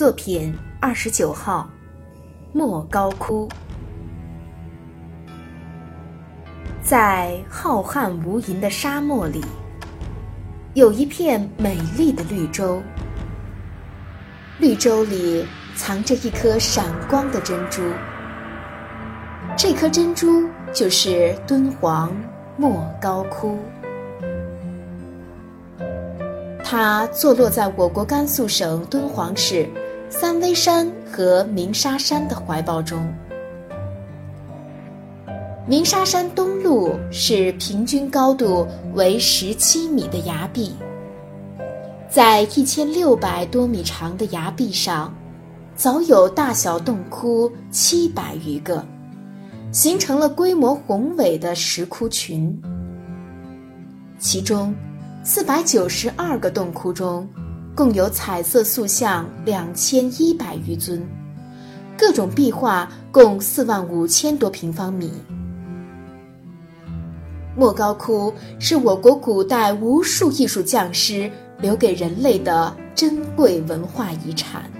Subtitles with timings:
[0.00, 0.50] 作品
[0.80, 1.68] 二十九号，
[2.54, 3.46] 莫高窟。
[6.82, 9.44] 在浩瀚无垠的沙漠里，
[10.72, 12.82] 有一片美丽的绿洲。
[14.58, 15.44] 绿洲里
[15.76, 17.82] 藏着一颗闪光的珍珠，
[19.54, 22.10] 这颗珍珠就是敦煌
[22.56, 23.58] 莫高窟。
[26.64, 29.68] 它坐落在我国甘肃省敦煌市。
[30.12, 33.00] 三危山和鸣沙山的怀抱中，
[35.68, 40.74] 鸣沙山东麓是平均高度为十七米的崖壁，
[42.08, 45.14] 在一千六百多米长的崖壁上，
[45.76, 48.84] 早有大小洞窟七百余个，
[49.70, 52.60] 形成了规模宏伟的石窟群。
[54.18, 54.74] 其中，
[55.22, 57.26] 四百九十二个洞窟中。
[57.80, 61.02] 共有彩色塑像两千一百余尊，
[61.96, 65.10] 各种壁画共四万五千多平方米。
[67.56, 74.70] 莫高窟是我国古代无数艺术匠师留给人类的珍贵文化遗产。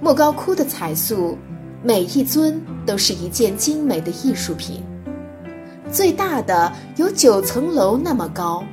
[0.00, 1.36] 莫高窟的彩塑，
[1.82, 4.82] 每一尊都是一件精美的艺术品。
[5.94, 8.64] 最大的有九层楼那么高，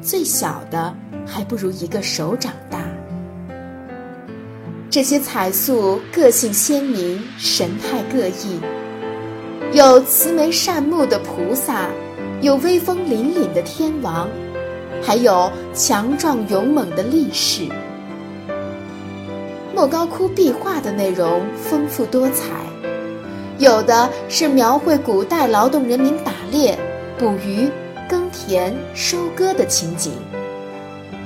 [0.00, 0.94] 最小的
[1.26, 2.78] 还不如一个手掌大。
[4.88, 8.58] 这些彩塑个性鲜明，神态各异，
[9.74, 11.90] 有慈眉善目的菩萨，
[12.40, 14.26] 有威风凛凛的天王，
[15.02, 17.64] 还有强壮勇猛的力士。
[19.74, 22.46] 莫高窟壁画的内容丰富多彩。
[23.58, 26.78] 有的是描绘古代劳动人民打猎、
[27.18, 27.68] 捕鱼、
[28.08, 30.12] 耕田、收割的情景；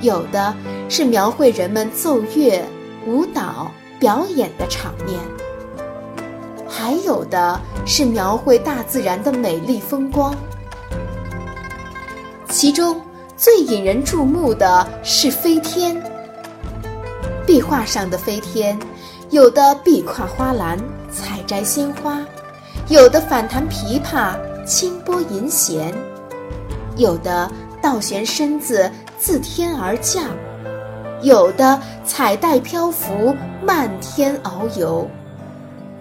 [0.01, 0.55] 有的
[0.89, 2.65] 是描绘人们奏乐、
[3.07, 5.19] 舞蹈、表演的场面；
[6.67, 10.35] 还有的是描绘大自然的美丽风光。
[12.49, 12.99] 其中
[13.37, 16.03] 最引人注目的是飞天。
[17.47, 18.79] 壁画上的飞天，
[19.29, 20.79] 有的壁跨花篮。
[21.43, 22.21] 摘鲜花，
[22.89, 25.93] 有的反弹琵琶，轻拨银弦；
[26.97, 27.51] 有的
[27.83, 30.25] 倒悬身子，自天而降；
[31.23, 35.07] 有的彩带漂浮，漫天遨游；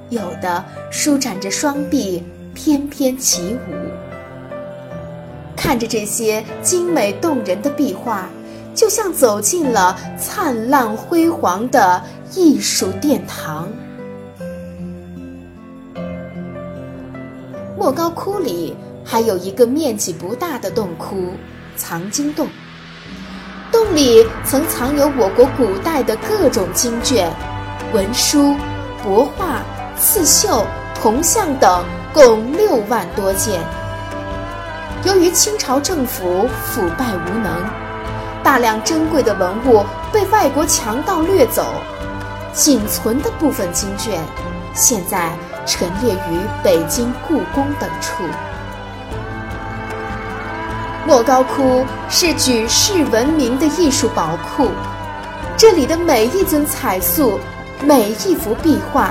[0.10, 2.24] 有的舒展着双臂，
[2.54, 3.74] 翩翩起舞。
[5.56, 8.28] 看着这些精美动人的壁画，
[8.74, 12.02] 就像走进了灿烂辉煌的
[12.36, 13.68] 艺术殿堂。
[17.82, 21.34] 莫高窟里还有一个面积不大的洞窟——
[21.76, 22.48] 藏经洞。
[23.72, 27.34] 洞里曾藏有我国古代的各种经卷、
[27.92, 28.56] 文书、
[29.04, 29.64] 帛画、
[29.98, 30.64] 刺绣、
[31.02, 31.84] 铜像等，
[32.14, 33.60] 共六万多件。
[35.04, 37.52] 由于清朝政府腐败无能，
[38.44, 39.84] 大量珍贵的文物
[40.14, 41.66] 被外国强盗掠走，
[42.54, 44.22] 仅存的部分经卷，
[44.76, 45.36] 现在。
[45.66, 48.24] 陈列于北京故宫等处。
[51.08, 54.70] 莫高窟是举世闻名的艺术宝库，
[55.58, 57.40] 这里的每一尊彩塑、
[57.84, 59.10] 每一幅壁画、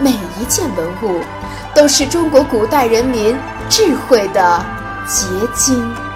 [0.00, 1.20] 每一件文物，
[1.74, 3.36] 都是中国古代人民
[3.68, 4.64] 智慧的
[5.06, 6.07] 结晶。